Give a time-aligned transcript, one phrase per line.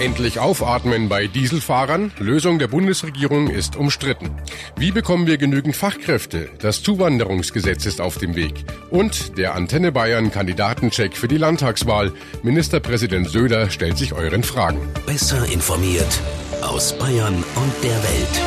[0.00, 2.10] Endlich aufatmen bei Dieselfahrern.
[2.18, 4.30] Lösung der Bundesregierung ist umstritten.
[4.76, 6.48] Wie bekommen wir genügend Fachkräfte?
[6.58, 8.64] Das Zuwanderungsgesetz ist auf dem Weg.
[8.88, 12.12] Und der Antenne Bayern Kandidatencheck für die Landtagswahl.
[12.42, 14.80] Ministerpräsident Söder stellt sich euren Fragen.
[15.04, 16.18] Besser informiert
[16.62, 18.40] aus Bayern und der Welt.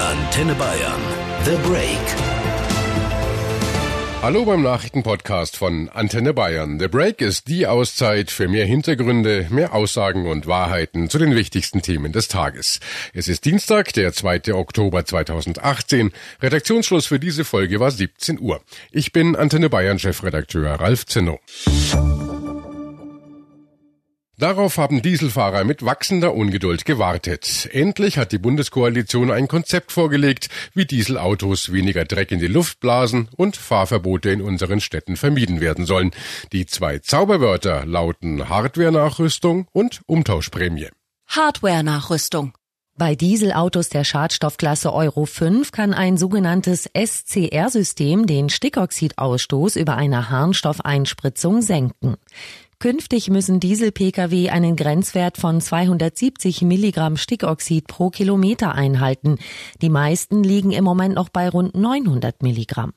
[0.00, 1.00] Antenne Bayern.
[1.46, 2.29] The Break.
[4.22, 6.78] Hallo beim Nachrichtenpodcast von Antenne Bayern.
[6.78, 11.80] The Break ist die Auszeit für mehr Hintergründe, mehr Aussagen und Wahrheiten zu den wichtigsten
[11.80, 12.80] Themen des Tages.
[13.14, 14.52] Es ist Dienstag, der 2.
[14.52, 16.12] Oktober 2018.
[16.42, 18.60] Redaktionsschluss für diese Folge war 17 Uhr.
[18.92, 21.40] Ich bin Antenne Bayern Chefredakteur Ralf Zinno.
[24.40, 27.68] Darauf haben Dieselfahrer mit wachsender Ungeduld gewartet.
[27.72, 33.28] Endlich hat die Bundeskoalition ein Konzept vorgelegt, wie Dieselautos weniger Dreck in die Luft blasen
[33.36, 36.12] und Fahrverbote in unseren Städten vermieden werden sollen.
[36.52, 40.88] Die zwei Zauberwörter lauten Hardware-Nachrüstung und Umtauschprämie.
[41.26, 42.54] Hardware-Nachrüstung.
[42.96, 51.60] Bei Dieselautos der Schadstoffklasse Euro 5 kann ein sogenanntes SCR-System den Stickoxidausstoß über eine Harnstoffeinspritzung
[51.60, 52.16] senken.
[52.82, 59.36] Künftig müssen Diesel-Pkw einen Grenzwert von 270 Milligramm Stickoxid pro Kilometer einhalten.
[59.82, 62.94] Die meisten liegen im Moment noch bei rund 900 Milligramm.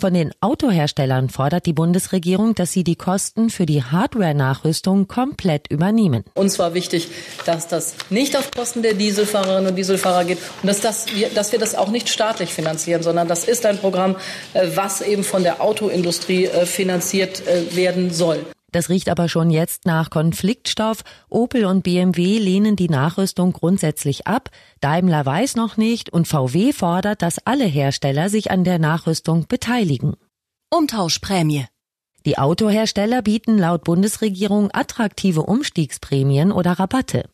[0.00, 6.24] Von den Autoherstellern fordert die Bundesregierung, dass sie die Kosten für die Hardware-Nachrüstung komplett übernehmen.
[6.32, 7.08] Uns war wichtig,
[7.44, 11.04] dass das nicht auf Kosten der Dieselfahrerinnen und Dieselfahrer geht und dass, das,
[11.34, 14.16] dass wir das auch nicht staatlich finanzieren, sondern das ist ein Programm,
[14.54, 18.46] äh, was eben von der Autoindustrie äh, finanziert äh, werden soll.
[18.70, 21.02] Das riecht aber schon jetzt nach Konfliktstoff.
[21.28, 24.50] Opel und BMW lehnen die Nachrüstung grundsätzlich ab.
[24.80, 30.16] Daimler weiß noch nicht und VW fordert, dass alle Hersteller sich an der Nachrüstung beteiligen.
[30.70, 31.66] Umtauschprämie.
[32.26, 37.24] Die Autohersteller bieten laut Bundesregierung attraktive Umstiegsprämien oder Rabatte.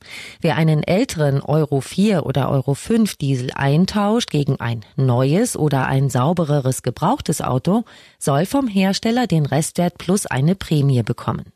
[0.40, 6.10] Wer einen älteren Euro 4 oder Euro 5 Diesel eintauscht gegen ein neues oder ein
[6.10, 7.84] saubereres gebrauchtes Auto,
[8.18, 11.46] soll vom Hersteller den Restwert plus eine Prämie bekommen.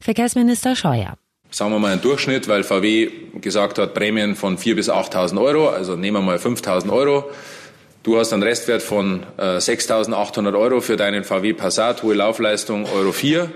[0.00, 1.16] Verkehrsminister Scheuer
[1.50, 5.68] sagen wir mal einen Durchschnitt, weil VW gesagt hat, Prämien von 4.000 bis 8.000 Euro,
[5.68, 7.24] also nehmen wir mal 5.000 Euro.
[8.02, 13.12] Du hast einen Restwert von äh, 6.800 Euro für deinen VW Passat, hohe Laufleistung Euro
[13.12, 13.50] 4.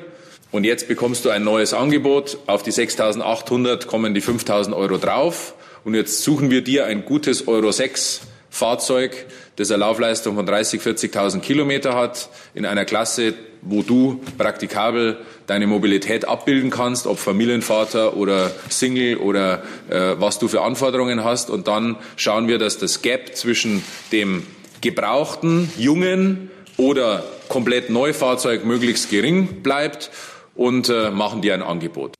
[0.50, 2.36] Und jetzt bekommst du ein neues Angebot.
[2.46, 5.54] Auf die 6.800 kommen die 5.000 Euro drauf.
[5.82, 8.20] Und jetzt suchen wir dir ein gutes Euro 6
[8.54, 9.26] Fahrzeug,
[9.56, 15.16] das eine Laufleistung von 30, 40.000 Kilometer hat, in einer Klasse, wo du praktikabel
[15.48, 21.50] deine Mobilität abbilden kannst, ob Familienvater oder Single oder äh, was du für Anforderungen hast.
[21.50, 23.82] Und dann schauen wir, dass das Gap zwischen
[24.12, 24.46] dem
[24.82, 30.12] gebrauchten, jungen oder komplett Neufahrzeug möglichst gering bleibt
[30.54, 32.14] und äh, machen dir ein Angebot.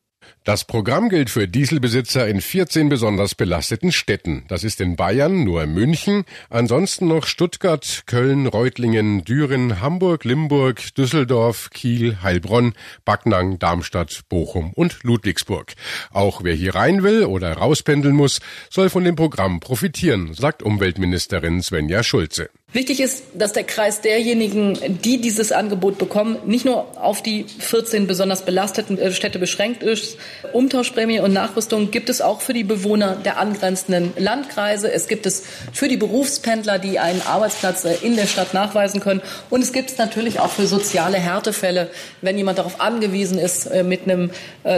[0.45, 4.45] Das Programm gilt für Dieselbesitzer in 14 besonders belasteten Städten.
[4.49, 11.71] Das ist in Bayern nur München, ansonsten noch Stuttgart, Köln, Reutlingen, Düren, Hamburg, Limburg, Düsseldorf,
[11.71, 12.75] Kiel, Heilbronn,
[13.07, 15.73] Backnang, Darmstadt, Bochum und Ludwigsburg.
[16.13, 21.63] Auch wer hier rein will oder rauspendeln muss, soll von dem Programm profitieren, sagt Umweltministerin
[21.63, 22.51] Svenja Schulze.
[22.75, 28.09] Wichtig ist, dass der Kreis derjenigen, die dieses Angebot bekommen, nicht nur auf die 14
[28.09, 30.19] besonders belasteten äh, Städte beschränkt ist.
[30.53, 34.91] Umtauschprämie und Nachrüstung gibt es auch für die Bewohner der angrenzenden Landkreise.
[34.91, 39.23] Es gibt es für die Berufspendler, die einen Arbeitsplatz äh, in der Stadt nachweisen können.
[39.51, 41.91] Und es gibt es natürlich auch für soziale Härtefälle.
[42.23, 44.31] Wenn jemand darauf angewiesen ist, äh, mit einem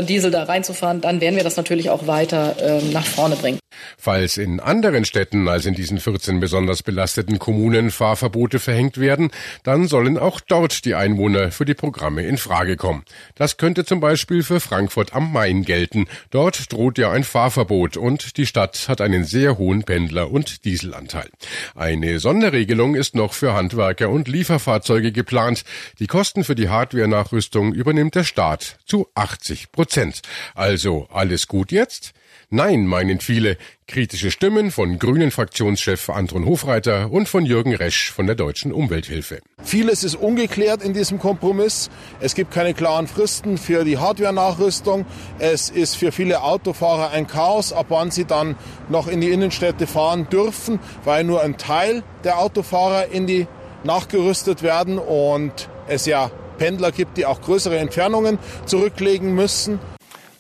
[0.09, 3.59] Diesel da reinzufahren, dann werden wir das natürlich auch weiter ähm, nach vorne bringen.
[3.99, 9.31] Falls in anderen Städten als in diesen 14 besonders belasteten Kommunen Fahrverbote verhängt werden,
[9.63, 13.05] dann sollen auch dort die Einwohner für die Programme in Frage kommen.
[13.35, 16.07] Das könnte zum Beispiel für Frankfurt am Main gelten.
[16.31, 21.29] Dort droht ja ein Fahrverbot und die Stadt hat einen sehr hohen Pendler- und Dieselanteil.
[21.75, 25.65] Eine Sonderregelung ist noch für Handwerker und Lieferfahrzeuge geplant.
[25.99, 30.23] Die Kosten für die Hardware-Nachrüstung übernimmt der Staat zu 80 Prozent.
[30.55, 32.15] Also alles gut jetzt?
[32.51, 33.57] Nein, meinen viele.
[33.89, 39.41] Kritische Stimmen von Grünen Fraktionschef Anton Hofreiter und von Jürgen Resch von der Deutschen Umwelthilfe.
[39.65, 41.91] Vieles ist ungeklärt in diesem Kompromiss.
[42.21, 45.07] Es gibt keine klaren Fristen für die Hardware-Nachrüstung.
[45.41, 48.55] Es ist für viele Autofahrer ein Chaos, ab wann sie dann
[48.89, 53.49] noch in die Innenstädte fahren dürfen, weil nur ein Teil der Autofahrer in die
[53.83, 59.81] nachgerüstet werden und es ja Pendler gibt, die auch größere Entfernungen zurücklegen müssen.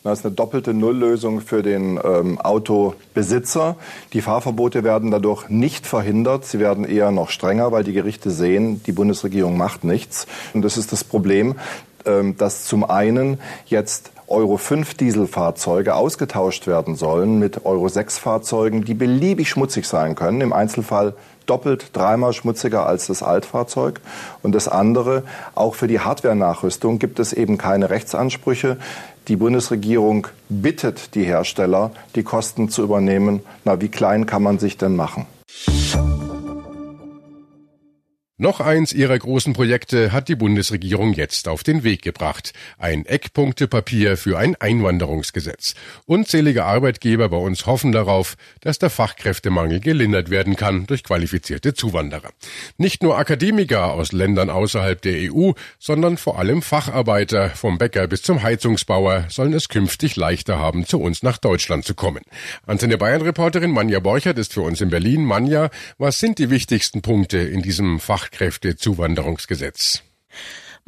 [0.06, 3.74] Das ist eine doppelte Nulllösung für den ähm, Autobesitzer.
[4.12, 6.44] Die Fahrverbote werden dadurch nicht verhindert.
[6.44, 10.28] Sie werden eher noch strenger, weil die Gerichte sehen, die Bundesregierung macht nichts.
[10.54, 11.56] Und das ist das Problem.
[12.04, 18.84] ähm, dass zum einen jetzt Euro 5 Dieselfahrzeuge ausgetauscht werden sollen mit Euro 6 Fahrzeugen,
[18.84, 21.14] die beliebig schmutzig sein können, im Einzelfall
[21.46, 24.00] doppelt, dreimal schmutziger als das Altfahrzeug.
[24.42, 25.22] Und das andere,
[25.54, 28.78] auch für die Hardware-Nachrüstung gibt es eben keine Rechtsansprüche.
[29.28, 33.40] Die Bundesregierung bittet die Hersteller, die Kosten zu übernehmen.
[33.64, 35.26] Na, wie klein kann man sich denn machen?
[38.38, 42.52] Noch eins ihrer großen Projekte hat die Bundesregierung jetzt auf den Weg gebracht.
[42.76, 45.74] Ein Eckpunktepapier für ein Einwanderungsgesetz.
[46.04, 52.28] Unzählige Arbeitgeber bei uns hoffen darauf, dass der Fachkräftemangel gelindert werden kann durch qualifizierte Zuwanderer.
[52.76, 58.20] Nicht nur Akademiker aus Ländern außerhalb der EU, sondern vor allem Facharbeiter vom Bäcker bis
[58.20, 62.20] zum Heizungsbauer sollen es künftig leichter haben, zu uns nach Deutschland zu kommen.
[62.66, 65.24] Antenne Bayern Reporterin Manja Borchert ist für uns in Berlin.
[65.24, 70.02] Manja, was sind die wichtigsten Punkte in diesem Fach Fachkräftezuwanderungsgesetz.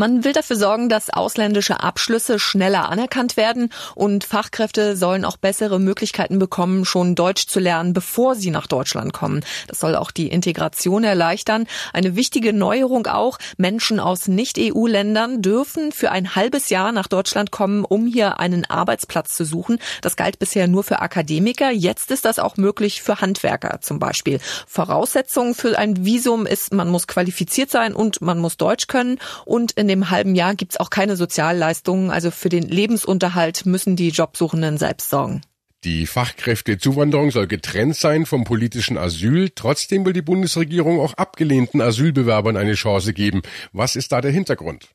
[0.00, 5.80] Man will dafür sorgen, dass ausländische Abschlüsse schneller anerkannt werden und Fachkräfte sollen auch bessere
[5.80, 9.44] Möglichkeiten bekommen, schon Deutsch zu lernen, bevor sie nach Deutschland kommen.
[9.66, 11.66] Das soll auch die Integration erleichtern.
[11.92, 17.84] Eine wichtige Neuerung auch, Menschen aus Nicht-EU-Ländern dürfen für ein halbes Jahr nach Deutschland kommen,
[17.84, 19.80] um hier einen Arbeitsplatz zu suchen.
[20.00, 21.72] Das galt bisher nur für Akademiker.
[21.72, 24.38] Jetzt ist das auch möglich für Handwerker zum Beispiel.
[24.68, 29.72] Voraussetzung für ein Visum ist, man muss qualifiziert sein und man muss Deutsch können und
[29.72, 32.10] in in dem halben Jahr gibt es auch keine Sozialleistungen.
[32.10, 35.40] Also für den Lebensunterhalt müssen die Jobsuchenden selbst sorgen.
[35.84, 39.50] Die Fachkräftezuwanderung soll getrennt sein vom politischen Asyl.
[39.54, 43.42] Trotzdem will die Bundesregierung auch abgelehnten Asylbewerbern eine Chance geben.
[43.72, 44.88] Was ist da der Hintergrund?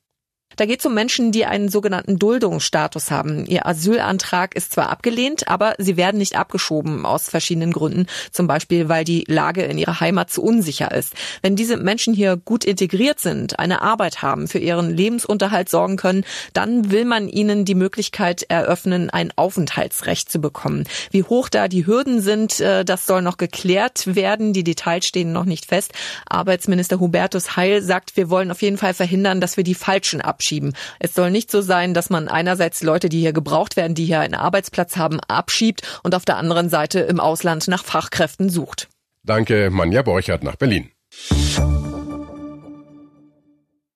[0.56, 3.46] Da geht es um Menschen, die einen sogenannten Duldungsstatus haben.
[3.46, 8.08] Ihr Asylantrag ist zwar abgelehnt, aber sie werden nicht abgeschoben aus verschiedenen Gründen.
[8.32, 11.14] Zum Beispiel, weil die Lage in ihrer Heimat zu unsicher ist.
[11.42, 16.24] Wenn diese Menschen hier gut integriert sind, eine Arbeit haben, für ihren Lebensunterhalt sorgen können,
[16.54, 20.86] dann will man ihnen die Möglichkeit eröffnen, ein Aufenthaltsrecht zu bekommen.
[21.12, 24.54] Wie hoch da die Hürden sind, äh, das soll noch geklärt werden.
[24.54, 25.94] Die Details stehen noch nicht fest.
[26.28, 30.43] Arbeitsminister Hubertus Heil sagt, wir wollen auf jeden Fall verhindern, dass wir die Falschen abschieben
[30.44, 30.74] abschieben.
[31.00, 34.20] Es soll nicht so sein, dass man einerseits Leute, die hier gebraucht werden, die hier
[34.20, 38.90] einen Arbeitsplatz haben, abschiebt und auf der anderen Seite im Ausland nach Fachkräften sucht.
[39.24, 40.92] Danke, Manja Borchert nach Berlin.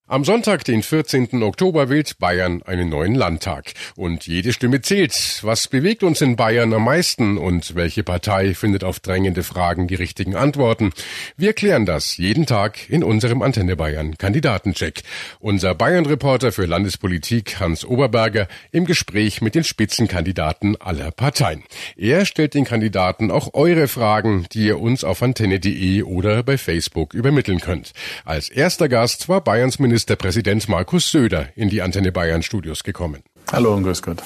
[0.10, 1.44] Am Sonntag, den 14.
[1.44, 3.74] Oktober, wählt Bayern einen neuen Landtag.
[3.98, 5.42] Und jede Stimme zählt.
[5.42, 9.96] Was bewegt uns in Bayern am meisten und welche Partei findet auf drängende Fragen die
[9.96, 10.92] richtigen Antworten?
[11.36, 15.02] Wir klären das jeden Tag in unserem Antenne Bayern Kandidatencheck.
[15.42, 21.64] Unser Bayern-Reporter für Landespolitik Hans Oberberger im Gespräch mit den Spitzenkandidaten aller Parteien.
[21.98, 27.14] Er stellt den Kandidaten auch eure Fragen, die ihr uns auf antenne.de oder bei Facebook
[27.14, 27.92] übermitteln könnt.
[28.24, 33.24] Als erster Gast war Bayerns Minister Ministerpräsident Markus Söder in die Antenne Bayern Studios gekommen.
[33.52, 34.22] Hallo und grüß Gott.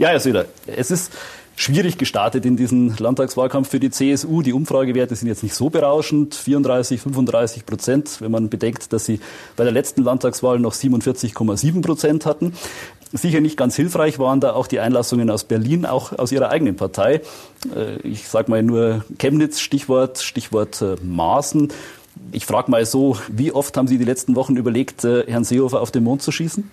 [0.00, 1.12] Ja, Herr Söder, es ist
[1.54, 4.42] schwierig gestartet in diesen Landtagswahlkampf für die CSU.
[4.42, 9.20] Die Umfragewerte sind jetzt nicht so berauschend, 34, 35 Prozent, wenn man bedenkt, dass sie
[9.54, 12.54] bei der letzten Landtagswahl noch 47,7 Prozent hatten.
[13.12, 16.74] Sicher nicht ganz hilfreich waren da auch die Einlassungen aus Berlin, auch aus ihrer eigenen
[16.74, 17.20] Partei.
[17.72, 21.72] Äh, ich sage mal nur Chemnitz, Stichwort, Stichwort äh, Maßen.
[22.32, 25.80] Ich frage mal so, wie oft haben Sie die letzten Wochen überlegt, äh, Herrn Seehofer
[25.80, 26.70] auf den Mond zu schießen?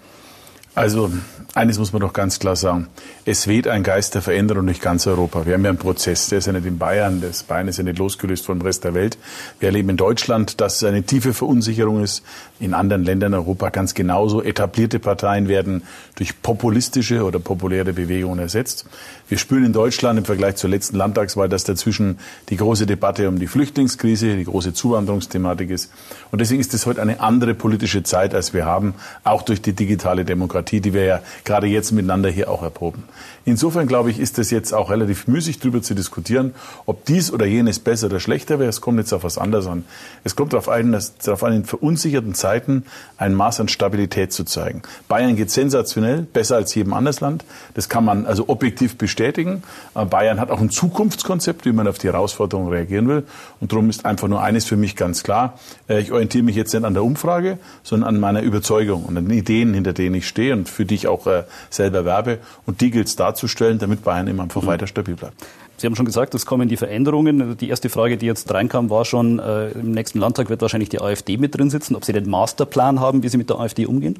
[0.75, 1.11] Also
[1.55, 2.87] eines muss man doch ganz klar sagen.
[3.25, 5.45] Es weht ein Geist der Veränderung durch ganz Europa.
[5.45, 7.83] Wir haben ja einen Prozess, der ist ja nicht in Bayern, das Bayern ist ja
[7.83, 9.19] nicht losgelöst vom Rest der Welt.
[9.59, 12.23] Wir erleben in Deutschland, dass es eine tiefe Verunsicherung ist.
[12.59, 14.41] In anderen Ländern Europa ganz genauso.
[14.41, 15.83] Etablierte Parteien werden
[16.15, 18.85] durch populistische oder populäre Bewegungen ersetzt.
[19.29, 22.17] Wir spüren in Deutschland im Vergleich zur letzten Landtagswahl, dass dazwischen
[22.49, 25.91] die große Debatte um die Flüchtlingskrise, die große Zuwanderungsthematik ist.
[26.31, 29.73] Und deswegen ist es heute eine andere politische Zeit, als wir haben, auch durch die
[29.73, 33.03] digitale Demokratie, die wir ja gerade jetzt miteinander hier auch erproben.
[33.45, 36.53] Insofern glaube ich, ist es jetzt auch relativ müßig, darüber zu diskutieren,
[36.85, 38.69] ob dies oder jenes besser oder schlechter wäre.
[38.69, 39.83] Es kommt jetzt auf was anderes an.
[40.23, 42.85] Es kommt darauf an, dass, darauf an, in verunsicherten Zeiten
[43.17, 44.81] ein Maß an Stabilität zu zeigen.
[45.09, 47.43] Bayern geht sensationell, besser als jedem anderes Land.
[47.73, 49.63] Das kann man also objektiv bestätigen.
[49.93, 53.23] Bayern hat auch ein Zukunftskonzept, wie man auf die Herausforderungen reagieren will.
[53.59, 55.59] Und darum ist einfach nur eines für mich ganz klar.
[55.89, 59.27] Äh, ich orientiere mich jetzt nicht an der Umfrage, sondern an meiner Überzeugung und an
[59.27, 62.39] den Ideen, hinter denen ich stehe und für die ich auch äh, selber werbe.
[62.65, 64.67] Und die gilt es darzustellen, damit Bayern immer einfach mhm.
[64.67, 65.35] weiter stabil bleibt.
[65.77, 67.57] Sie haben schon gesagt, es kommen die Veränderungen.
[67.57, 71.01] Die erste Frage, die jetzt reinkam, war schon, äh, im nächsten Landtag wird wahrscheinlich die
[71.01, 74.19] AfD mit drin sitzen, ob Sie den Masterplan haben, wie Sie mit der AfD umgehen?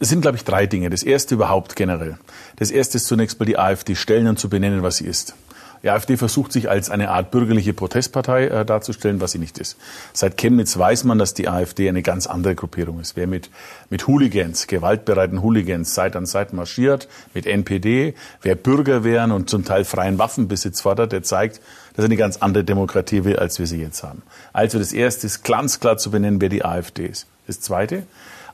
[0.00, 0.90] Es sind, glaube ich, drei Dinge.
[0.90, 2.18] Das erste überhaupt generell.
[2.56, 5.34] Das erste ist zunächst mal die AfD stellen und zu benennen, was sie ist.
[5.82, 9.76] Die AfD versucht sich als eine Art bürgerliche Protestpartei äh, darzustellen, was sie nicht ist.
[10.12, 13.16] Seit Chemnitz weiß man, dass die AfD eine ganz andere Gruppierung ist.
[13.16, 13.50] Wer mit,
[13.90, 19.84] mit Hooligans, gewaltbereiten Hooligans Seit an Seit marschiert, mit NPD, wer Bürgerwehren und zum Teil
[19.84, 21.60] freien Waffenbesitz fordert, der zeigt,
[21.94, 24.22] dass er eine ganz andere Demokratie will, als wir sie jetzt haben.
[24.52, 27.26] Also das Erste ist ganz klar zu benennen, wer die AfD ist.
[27.46, 28.04] Das Zweite,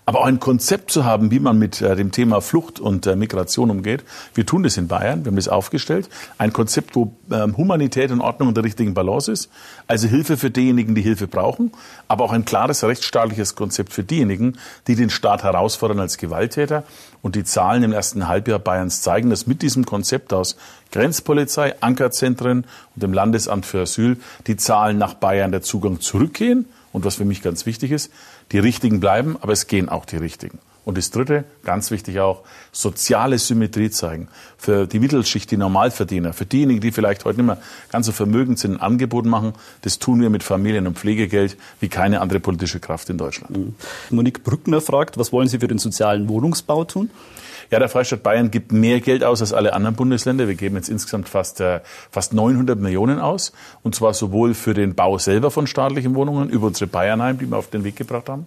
[0.08, 3.14] aber auch ein Konzept zu haben, wie man mit äh, dem Thema Flucht und äh,
[3.14, 4.04] Migration umgeht.
[4.32, 6.08] Wir tun das in Bayern, wir haben das aufgestellt.
[6.38, 9.50] Ein Konzept, wo ähm, Humanität und Ordnung in der richtigen Balance ist.
[9.86, 11.72] Also Hilfe für diejenigen, die Hilfe brauchen,
[12.08, 16.84] aber auch ein klares rechtsstaatliches Konzept für diejenigen, die den Staat herausfordern als Gewalttäter.
[17.20, 20.56] Und die Zahlen im ersten Halbjahr Bayerns zeigen, dass mit diesem Konzept aus
[20.90, 26.64] Grenzpolizei, Ankerzentren und dem Landesamt für Asyl die Zahlen nach Bayern der Zugang zurückgehen.
[26.92, 28.10] Und was für mich ganz wichtig ist,
[28.52, 30.58] die Richtigen bleiben, aber es gehen auch die Richtigen.
[30.88, 34.28] Und das Dritte, ganz wichtig auch, soziale Symmetrie zeigen.
[34.56, 37.58] Für die Mittelschicht, die Normalverdiener, für diejenigen, die vielleicht heute nicht mehr
[37.92, 39.52] ganz so vermögend sind, ein Angebot machen.
[39.82, 43.54] Das tun wir mit Familien- und Pflegegeld wie keine andere politische Kraft in Deutschland.
[43.54, 43.74] Mhm.
[44.08, 47.10] Monique Brückner fragt, was wollen Sie für den sozialen Wohnungsbau tun?
[47.70, 50.48] Ja, der Freistaat Bayern gibt mehr Geld aus als alle anderen Bundesländer.
[50.48, 53.52] Wir geben jetzt insgesamt fast, äh, fast 900 Millionen aus.
[53.82, 57.58] Und zwar sowohl für den Bau selber von staatlichen Wohnungen über unsere Bayernheim, die wir
[57.58, 58.46] auf den Weg gebracht haben,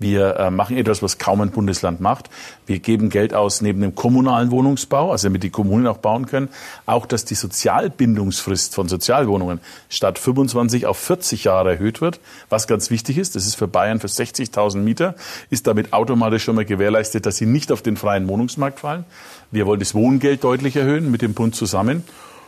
[0.00, 2.30] wir äh, machen etwas, was kaum ein Bundesland macht.
[2.66, 6.48] Wir geben Geld aus neben dem kommunalen Wohnungsbau, also damit die Kommunen auch bauen können,
[6.86, 12.90] auch, dass die Sozialbindungsfrist von Sozialwohnungen statt 25 auf 40 Jahre erhöht wird, was ganz
[12.90, 13.36] wichtig ist.
[13.36, 15.14] Das ist für Bayern für 60.000 Mieter,
[15.50, 19.04] ist damit automatisch schon mal gewährleistet, dass sie nicht auf den freien Wohnungsmarkt fallen.
[19.50, 22.04] Wir wollen das Wohngeld deutlich erhöhen mit dem Bund zusammen.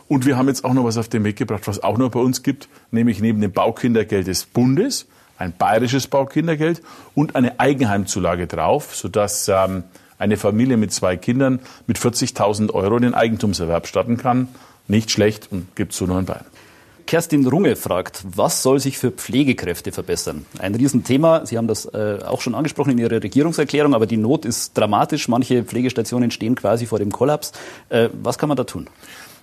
[0.07, 2.19] Und wir haben jetzt auch noch was auf den Weg gebracht, was auch noch bei
[2.19, 5.05] uns gibt, nämlich neben dem Baukindergeld des Bundes
[5.37, 6.81] ein bayerisches Baukindergeld
[7.15, 9.83] und eine Eigenheimzulage drauf, sodass ähm,
[10.17, 14.47] eine Familie mit zwei Kindern mit 40.000 Euro den Eigentumserwerb starten kann.
[14.87, 16.45] Nicht schlecht und gibt es so nur in Bayern.
[17.05, 20.45] Kerstin Runge fragt, was soll sich für Pflegekräfte verbessern?
[20.59, 21.45] Ein Riesenthema.
[21.45, 25.27] Sie haben das äh, auch schon angesprochen in Ihrer Regierungserklärung, aber die Not ist dramatisch.
[25.27, 27.51] Manche Pflegestationen stehen quasi vor dem Kollaps.
[27.89, 28.87] Äh, was kann man da tun?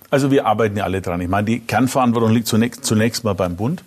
[0.09, 1.21] Also wir arbeiten ja alle dran.
[1.21, 3.83] Ich meine, die Kernverantwortung liegt zunächst, zunächst mal beim Bund.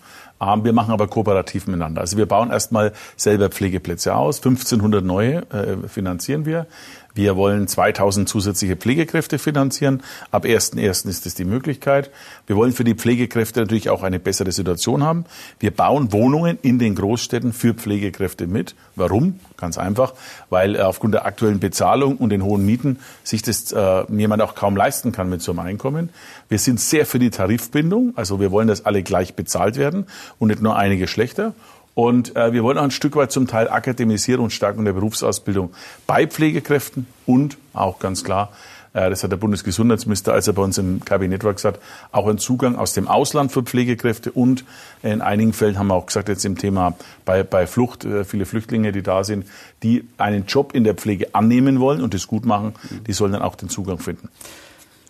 [0.65, 2.01] Wir machen aber kooperativ miteinander.
[2.01, 4.39] Also wir bauen erstmal selber Pflegeplätze aus.
[4.39, 6.67] 1500 neue äh, finanzieren wir.
[7.15, 10.03] Wir wollen 2000 zusätzliche Pflegekräfte finanzieren.
[10.33, 11.09] Ab 1.1.
[11.09, 12.11] ist das die Möglichkeit.
[12.49, 15.25] Wir wollen für die Pflegekräfte natürlich auch eine bessere Situation haben.
[15.61, 18.75] Wir bauen Wohnungen in den Großstädten für Pflegekräfte mit.
[18.97, 19.39] Warum?
[19.57, 20.15] Ganz einfach,
[20.51, 24.57] weil äh, aufgrund der aktuellen Bezahlung und den hohen Mieten sich das äh, jemand auch
[24.57, 26.09] kaum leisten kann mit so einem Einkommen.
[26.49, 28.13] Wir sind sehr für die Tarifbindung.
[28.17, 30.07] Also wir wollen, dass alle gleich bezahlt werden
[30.41, 31.55] und nicht nur einige schlechter.
[31.95, 35.73] Und äh, wir wollen auch ein Stück weit zum Teil Akademisierung und Stärkung der Berufsausbildung
[36.07, 38.51] bei Pflegekräften und auch ganz klar,
[38.95, 42.39] äh, das hat der Bundesgesundheitsminister, als er bei uns im Kabinett war, gesagt, auch ein
[42.39, 44.65] Zugang aus dem Ausland für Pflegekräfte und
[45.03, 48.47] in einigen Fällen haben wir auch gesagt, jetzt im Thema bei, bei Flucht, äh, viele
[48.47, 49.47] Flüchtlinge, die da sind,
[49.85, 52.75] die einen Job in der Pflege annehmen wollen und das gut machen,
[53.07, 54.29] die sollen dann auch den Zugang finden.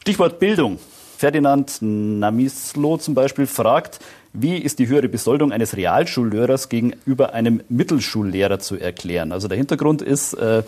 [0.02, 0.78] Stichwort Bildung.
[1.16, 4.00] Ferdinand Namislo zum Beispiel fragt,
[4.32, 9.30] wie ist die höhere Besoldung eines Realschullehrers gegenüber einem Mittelschullehrer zu erklären?
[9.30, 10.62] Also der Hintergrund ist, äh,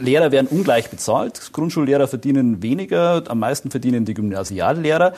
[0.00, 1.50] Lehrer werden ungleich bezahlt.
[1.52, 5.14] Grundschullehrer verdienen weniger, am meisten verdienen die Gymnasiallehrer.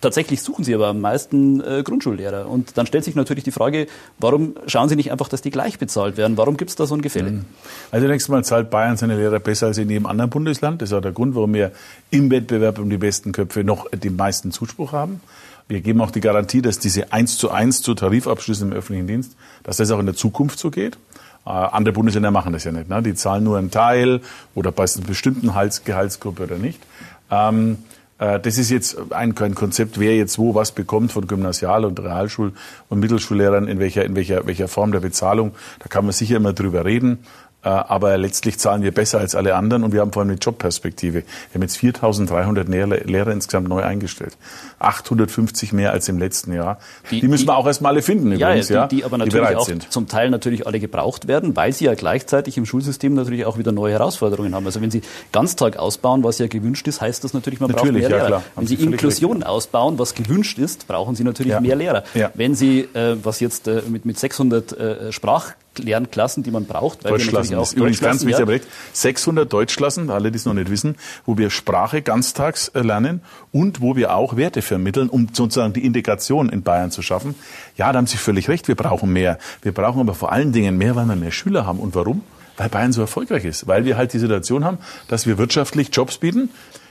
[0.00, 2.48] Tatsächlich suchen sie aber am meisten äh, Grundschullehrer.
[2.48, 3.86] Und dann stellt sich natürlich die Frage,
[4.18, 6.36] warum schauen sie nicht einfach, dass die gleich bezahlt werden?
[6.36, 7.30] Warum gibt es da so ein Gefälle?
[7.30, 7.44] Mhm.
[7.90, 10.82] Also nächstes Mal zahlt Bayern seine Lehrer besser als in jedem anderen Bundesland.
[10.82, 11.72] Das ist auch der Grund, warum wir
[12.10, 15.20] im Wettbewerb um die besten Köpfe noch den meisten Zuspruch haben.
[15.68, 19.34] Wir geben auch die Garantie, dass diese eins zu eins zu Tarifabschlüssen im öffentlichen Dienst,
[19.64, 20.98] dass das auch in der Zukunft so geht.
[21.46, 22.88] Äh, andere Bundesländer machen das ja nicht.
[22.88, 23.02] Ne?
[23.02, 24.20] Die zahlen nur einen Teil
[24.54, 25.50] oder bei einer bestimmten
[25.84, 26.80] Gehaltsgruppe oder nicht.
[27.30, 31.84] Ähm, äh, das ist jetzt ein, ein Konzept, wer jetzt wo was bekommt von Gymnasial-
[31.84, 32.52] und Realschul-
[32.88, 35.52] und Mittelschullehrern, in welcher, in welcher, welcher Form der Bezahlung.
[35.80, 37.18] Da kann man sicher immer drüber reden.
[37.66, 40.38] Äh, aber letztlich zahlen wir besser als alle anderen und wir haben vor allem eine
[40.38, 41.24] Jobperspektive.
[41.24, 44.36] Wir haben jetzt 4.300 Lehrer insgesamt neu eingestellt.
[44.78, 46.78] 850 mehr als im letzten Jahr.
[47.10, 49.56] Die, die müssen die, wir auch erstmal alle finden übrigens, ja, die, die aber natürlich
[49.56, 49.90] auch sind.
[49.90, 53.72] zum Teil natürlich alle gebraucht werden, weil sie ja gleichzeitig im Schulsystem natürlich auch wieder
[53.72, 54.64] neue Herausforderungen haben.
[54.64, 58.00] Also wenn Sie Ganztag ausbauen, was ja gewünscht ist, heißt das natürlich, man natürlich, braucht
[58.00, 58.26] mehr ja, Lehrer.
[58.28, 58.42] Klar.
[58.54, 59.48] Wenn Sie, sie Inklusion richtig.
[59.48, 61.60] ausbauen, was gewünscht ist, brauchen Sie natürlich ja.
[61.60, 62.04] mehr Lehrer.
[62.14, 62.30] Ja.
[62.34, 67.04] Wenn Sie, äh, was jetzt äh, mit, mit 600 äh, Sprach Lernklassen, die man braucht.
[67.04, 68.58] Weil Deutschklassen, das ist übrigens ganz wichtig, ja.
[68.92, 73.20] 600 Deutschklassen, alle, die es noch nicht wissen, wo wir Sprache ganztags äh, lernen
[73.52, 77.34] und wo wir auch Werte vermitteln, um sozusagen die Integration in Bayern zu schaffen.
[77.76, 79.38] Ja, da haben Sie völlig recht, wir brauchen mehr.
[79.62, 81.78] Wir brauchen aber vor allen Dingen mehr, weil wir mehr Schüler haben.
[81.78, 82.22] Und warum?
[82.56, 83.66] Weil Bayern so erfolgreich ist.
[83.66, 84.78] Weil wir halt die Situation haben,
[85.08, 86.50] dass wir wirtschaftlich Jobs bieten,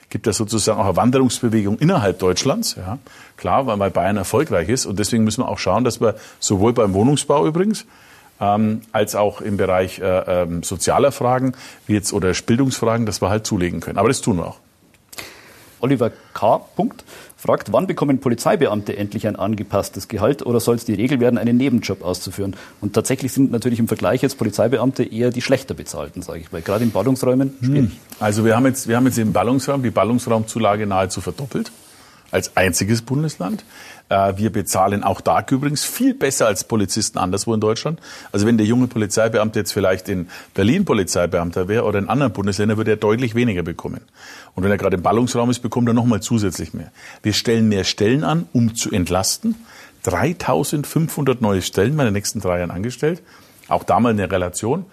[0.10, 2.75] gibt ja sozusagen auch eine Wanderungsbewegung innerhalb Deutschlands.
[2.75, 3.00] Ja.
[3.38, 4.86] Klar, weil Bayern erfolgreich ist.
[4.86, 7.86] Und deswegen müssen wir auch schauen, dass wir sowohl beim Wohnungsbau übrigens,
[8.39, 10.04] ähm, als auch im Bereich äh,
[10.44, 11.54] ähm, sozialer Fragen
[11.88, 13.98] wie jetzt oder Bildungsfragen, dass wir halt zulegen können.
[13.98, 14.60] Aber das tun wir auch.
[15.80, 16.58] Oliver K.
[16.75, 17.04] Punkt
[17.38, 21.58] fragt, wann bekommen Polizeibeamte endlich ein angepasstes Gehalt oder soll es die Regel werden, einen
[21.58, 22.56] Nebenjob auszuführen?
[22.82, 26.63] Und tatsächlich sind natürlich im Vergleich jetzt Polizeibeamte eher die schlechter bezahlten, sage ich, weil
[26.63, 27.65] gerade in Ballungsräumen hm.
[27.68, 27.92] schwierig.
[28.20, 31.72] Also wir haben jetzt, wir haben jetzt im Ballungsraum die Ballungsraumzulage nahezu verdoppelt
[32.32, 33.63] als einziges Bundesland.
[34.09, 38.00] Äh, wir bezahlen auch da übrigens viel besser als Polizisten anderswo in Deutschland.
[38.31, 42.77] Also wenn der junge Polizeibeamte jetzt vielleicht in Berlin Polizeibeamter wäre oder in anderen Bundesländern,
[42.77, 44.01] würde er deutlich weniger bekommen.
[44.53, 46.91] Und wenn er gerade im Ballungsraum ist, bekommt er nochmal zusätzlich mehr.
[47.24, 49.55] Wir stellen mehr Stellen an, um zu entlasten.
[50.03, 53.24] 3500 neue Stellen meine nächsten drei Jahren angestellt.
[53.67, 54.85] Auch da mal eine Relation.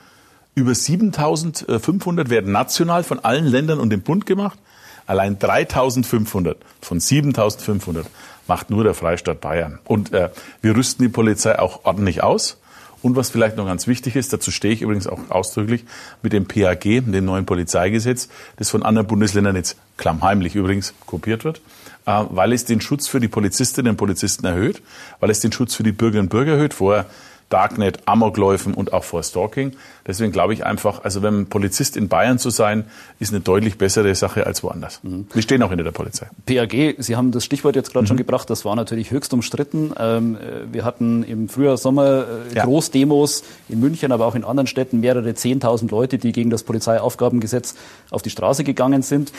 [0.55, 4.59] Über 7500 werden national von allen Ländern und dem Bund gemacht.
[5.07, 8.07] Allein 3500 von 7500
[8.47, 9.79] macht nur der Freistaat Bayern.
[9.85, 10.31] Und äh,
[10.61, 12.59] wir rüsten die Polizei auch ordentlich aus.
[13.03, 15.85] Und was vielleicht noch ganz wichtig ist, dazu stehe ich übrigens auch ausdrücklich
[16.23, 21.61] mit dem PAG, dem neuen Polizeigesetz, das von anderen Bundesländern jetzt klammheimlich übrigens kopiert wird,
[22.07, 24.83] äh, weil es den Schutz für die Polizistinnen und Polizisten erhöht,
[25.19, 26.75] weil es den Schutz für die Bürgerinnen und Bürger erhöht.
[26.75, 27.07] Vorher
[27.53, 29.73] Darknet, Amokläufen und auch vor Stalking.
[30.07, 32.85] Deswegen glaube ich einfach, also wenn Polizist in Bayern zu sein,
[33.21, 35.01] ist eine deutlich bessere Sache als woanders.
[35.03, 35.27] Mhm.
[35.33, 36.27] Wir stehen auch hinter der Polizei.
[36.47, 38.09] PAG, Sie haben das Stichwort jetzt gerade mhm.
[38.09, 39.93] schon gebracht, das war natürlich höchst umstritten.
[39.99, 42.65] Ähm, äh, wir hatten im Frühjahr, Sommer äh, ja.
[42.65, 47.75] Großdemos in München, aber auch in anderen Städten mehrere 10.000 Leute, die gegen das Polizeiaufgabengesetz
[48.11, 49.33] auf die Straße gegangen sind.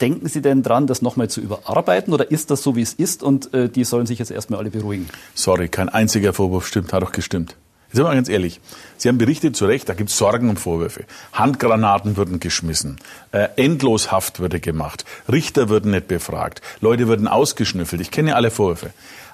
[0.00, 3.22] Denken Sie denn dran, das nochmal zu überarbeiten oder ist das so, wie es ist
[3.22, 5.08] und äh, die sollen sich jetzt erstmal alle beruhigen?
[5.34, 7.56] Sorry, kein einziger Vorwurf stimmt, hat doch gestimmt.
[7.86, 8.60] Jetzt sind wir mal ganz ehrlich.
[8.96, 11.04] Sie haben berichtet zu Recht, da gibt es Sorgen und Vorwürfe.
[11.32, 12.98] Handgranaten würden geschmissen,
[13.30, 18.02] äh, Endloshaft würde gemacht, Richter würden nicht befragt, Leute würden ausgeschnüffelt.
[18.02, 18.90] Ich kenne alle Vorwürfe.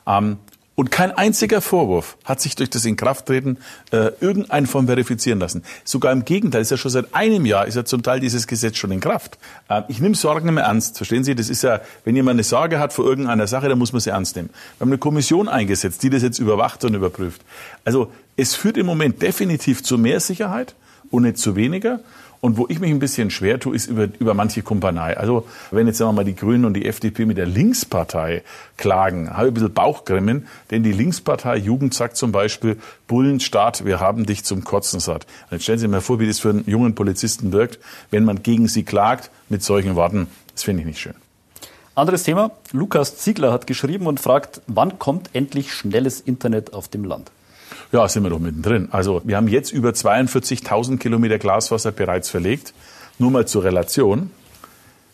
[0.07, 0.37] Ähm,
[0.81, 3.59] und kein einziger Vorwurf hat sich durch das Inkrafttreten
[3.93, 5.63] äh, irgendein Form verifizieren lassen.
[5.85, 8.79] Sogar im Gegenteil, ist ja schon seit einem Jahr ist ja zum Teil dieses Gesetz
[8.79, 9.37] schon in Kraft.
[9.69, 10.97] Äh, ich nehme Sorgen immer ernst.
[10.97, 11.35] Verstehen Sie?
[11.35, 14.09] Das ist ja, wenn jemand eine Sorge hat vor irgendeiner Sache, dann muss man sie
[14.09, 14.49] ernst nehmen.
[14.79, 17.43] Wir haben eine Kommission eingesetzt, die das jetzt überwacht und überprüft.
[17.85, 20.75] Also es führt im Moment definitiv zu mehr Sicherheit
[21.11, 22.01] und nicht zu weniger.
[22.41, 25.17] Und wo ich mich ein bisschen schwer tue, ist über, über manche Kumpanei.
[25.17, 28.43] Also wenn jetzt sagen wir mal die Grünen und die FDP mit der Linkspartei
[28.79, 34.01] klagen, habe ich ein bisschen Bauchgrimmen, denn die Linkspartei Jugend sagt zum Beispiel, Bullenstaat, wir
[34.01, 35.27] haben dich zum Kotzen satt.
[35.51, 37.79] Und jetzt stellen Sie sich mal vor, wie das für einen jungen Polizisten wirkt,
[38.11, 40.27] wenn man gegen sie klagt mit solchen Worten.
[40.55, 41.15] Das finde ich nicht schön.
[41.95, 42.53] Anderes Thema.
[42.73, 47.31] Lukas Ziegler hat geschrieben und fragt, wann kommt endlich schnelles Internet auf dem Land?
[47.93, 48.89] Ja, sind wir doch mittendrin.
[48.93, 52.73] Also wir haben jetzt über 42.000 Kilometer Glaswasser bereits verlegt.
[53.19, 54.31] Nur mal zur Relation.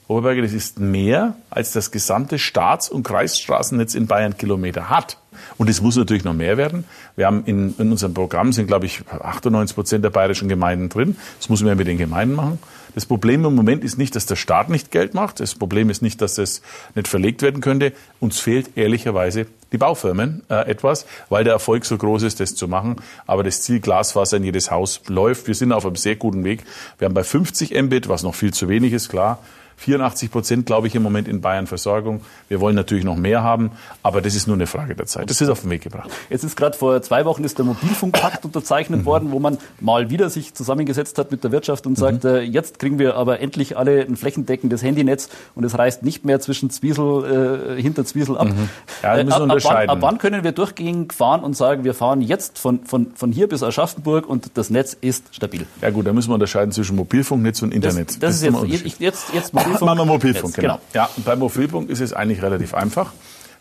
[0.08, 5.18] Oberberger, das ist mehr, als das gesamte Staats- und Kreisstraßennetz in Bayern Kilometer hat.
[5.56, 6.84] Und es muss natürlich noch mehr werden.
[7.16, 11.16] Wir haben in, in unserem Programm sind, glaube ich, 98 Prozent der bayerischen Gemeinden drin.
[11.38, 12.58] Das müssen wir mit den Gemeinden machen.
[12.94, 15.40] Das Problem im Moment ist nicht, dass der Staat nicht Geld macht.
[15.40, 16.62] Das Problem ist nicht, dass es
[16.94, 17.92] nicht verlegt werden könnte.
[18.20, 22.68] Uns fehlt ehrlicherweise die Baufirmen äh, etwas, weil der Erfolg so groß ist, das zu
[22.68, 22.96] machen.
[23.26, 25.46] Aber das Ziel Glaswasser in jedes Haus läuft.
[25.46, 26.64] Wir sind auf einem sehr guten Weg.
[26.98, 29.38] Wir haben bei 50 Mbit, was noch viel zu wenig ist, klar,
[29.76, 32.20] 84 Prozent, glaube ich, im Moment in Bayern Versorgung.
[32.48, 33.70] Wir wollen natürlich noch mehr haben,
[34.02, 35.28] aber das ist nur eine Frage der Zeit.
[35.30, 36.10] Das ist auf den Weg gebracht.
[36.30, 39.04] Jetzt ist gerade vor zwei Wochen ist der Mobilfunkpakt unterzeichnet mhm.
[39.04, 42.30] worden, wo man mal wieder sich zusammengesetzt hat mit der Wirtschaft und sagt, mhm.
[42.30, 46.40] äh, jetzt kriegen wir aber endlich alle ein flächendeckendes Handynetz und es reißt nicht mehr
[46.40, 48.48] zwischen Zwiesel, äh, hinter Zwiesel ab.
[48.48, 48.68] Mhm.
[49.02, 49.90] Ja, müssen äh, ab, unterscheiden.
[49.90, 53.08] Ab wann, ab wann können wir durchgehend fahren und sagen, wir fahren jetzt von, von,
[53.14, 55.66] von hier bis Aschaffenburg und das Netz ist stabil?
[55.82, 58.08] Ja gut, da müssen wir unterscheiden zwischen Mobilfunknetz und Internet.
[58.08, 59.88] Das, das, das ist jetzt, jetzt, jetzt Mobilfunk.
[59.88, 60.74] Machen wir Mobilfunk, Jetzt, genau.
[60.74, 60.85] genau.
[60.94, 63.12] Ja, und beim Mobilfunk ist es eigentlich relativ einfach.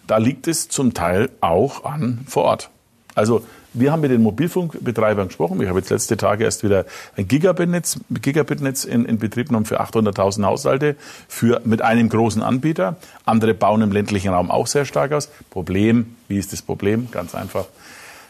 [0.07, 2.69] Da liegt es zum Teil auch an vor Ort.
[3.15, 5.59] Also wir haben mit den Mobilfunkbetreibern gesprochen.
[5.61, 6.85] Ich habe jetzt letzte Tage erst wieder
[7.17, 10.95] ein Gigabit-Netz Gigabit in, in Betrieb genommen für 800.000 Haushalte
[11.27, 12.95] für, mit einem großen Anbieter.
[13.25, 15.29] Andere bauen im ländlichen Raum auch sehr stark aus.
[15.49, 17.09] Problem, wie ist das Problem?
[17.11, 17.65] Ganz einfach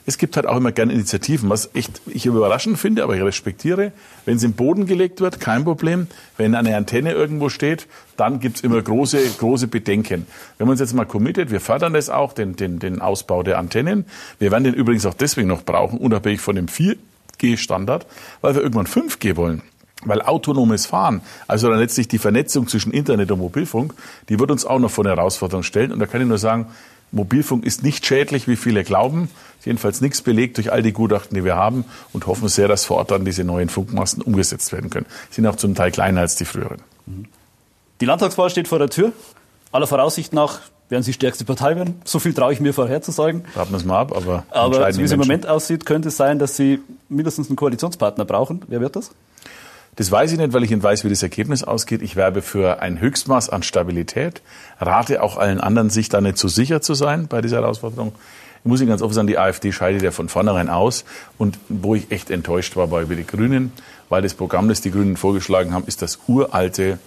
[0.07, 3.91] es gibt halt auch immer gerne Initiativen, was echt ich überraschend finde, aber ich respektiere.
[4.25, 6.07] Wenn es im Boden gelegt wird, kein Problem.
[6.37, 10.27] Wenn eine Antenne irgendwo steht, dann gibt's immer große, große Bedenken.
[10.57, 13.57] Wenn man uns jetzt mal committet, wir fördern das auch, den, den, den Ausbau der
[13.57, 14.05] Antennen.
[14.37, 18.05] Wir werden den übrigens auch deswegen noch brauchen, unabhängig von dem 4G-Standard,
[18.41, 19.63] weil wir irgendwann 5G wollen.
[20.03, 23.95] Weil autonomes Fahren, also dann letztlich die Vernetzung zwischen Internet und Mobilfunk,
[24.29, 25.91] die wird uns auch noch vor eine Herausforderung stellen.
[25.91, 26.67] Und da kann ich nur sagen,
[27.15, 29.30] Mobilfunk ist nicht schädlich, wie viele glauben.
[29.60, 32.86] Ist jedenfalls nichts belegt durch all die Gutachten, die wir haben und hoffen sehr, dass
[32.86, 35.06] vor Ort dann diese neuen Funkmasten umgesetzt werden können.
[35.32, 36.82] Sind auch zum Teil kleiner als die früheren.
[38.01, 39.13] Die Landtagswahl steht vor der Tür.
[39.71, 42.01] Aller Voraussicht nach werden sie stärkste Partei werden.
[42.04, 43.45] So viel traue ich mir vorherzusagen.
[43.56, 44.45] Warten wir es mal ab, aber.
[44.51, 48.25] Aber so wie es im Moment aussieht, könnte es sein, dass sie mindestens einen Koalitionspartner
[48.25, 48.62] brauchen.
[48.67, 49.12] Wer wird das?
[49.95, 52.01] Das weiß ich nicht, weil ich nicht weiß, wie das Ergebnis ausgeht.
[52.01, 54.41] Ich werbe für ein Höchstmaß an Stabilität,
[54.79, 58.13] rate auch allen anderen, sich da nicht zu sicher zu sein bei dieser Herausforderung.
[58.65, 61.05] Ich muss Ihnen ganz offen sagen, die AfD scheidet ja von vornherein aus.
[61.38, 63.71] Und wo ich echt enttäuscht war, über die Grünen,
[64.10, 66.99] weil das Programm, das die Grünen vorgeschlagen haben, ist das uralte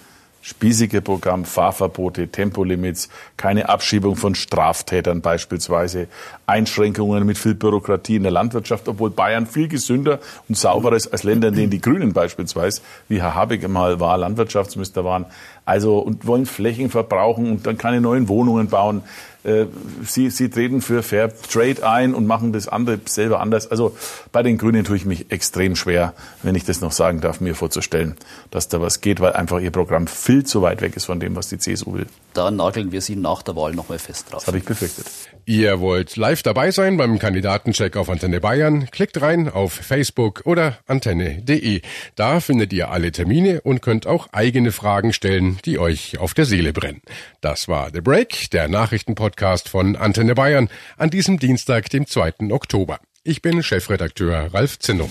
[0.42, 6.09] spießige Programm, Fahrverbote, Tempolimits, keine Abschiebung von Straftätern beispielsweise,
[6.46, 11.24] Einschränkungen mit viel Bürokratie in der Landwirtschaft, obwohl Bayern viel gesünder und sauberer ist als
[11.24, 15.27] Länder, in denen die Grünen beispielsweise, wie Herr Habeck mal war, Landwirtschaftsminister waren,
[15.64, 19.03] also und wollen Flächen verbrauchen und dann keine neuen Wohnungen bauen.
[19.44, 19.66] Äh,
[20.05, 23.70] sie, sie treten für Fair Trade ein und machen das andere selber anders.
[23.70, 23.96] Also
[24.33, 27.55] bei den Grünen tue ich mich extrem schwer, wenn ich das noch sagen darf, mir
[27.55, 28.16] vorzustellen,
[28.51, 31.37] dass da was geht, weil einfach ihr Programm viel zu weit weg ist von dem,
[31.37, 32.07] was die CSU will.
[32.35, 34.40] Da nageln wir sie nach der Wahl nochmal fest drauf.
[34.40, 35.07] Das habe ich befürchtet.
[35.46, 38.90] Ihr wollt live dabei sein beim Kandidatencheck auf Antenne Bayern?
[38.90, 41.81] Klickt rein auf Facebook oder antenne.de.
[42.16, 46.44] Da findet ihr alle Termine und könnt auch eigene Fragen stellen, die euch auf der
[46.44, 47.01] Seele brennen.
[47.40, 49.38] Das war The Break, der Nachrichtenpodcast
[49.68, 52.51] von Antenne Bayern an diesem Dienstag, dem 2.
[52.51, 52.98] Oktober.
[53.22, 55.09] Ich bin Chefredakteur Ralf Zinno.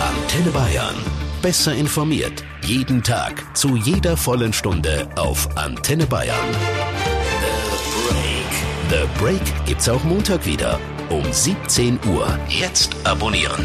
[0.00, 0.96] Antenne Bayern.
[1.40, 2.44] Besser informiert.
[2.64, 3.56] Jeden Tag.
[3.56, 6.36] Zu jeder vollen Stunde auf Antenne Bayern.
[8.90, 12.38] The Break gibt's auch Montag wieder um 17 Uhr.
[12.48, 13.64] Jetzt abonnieren.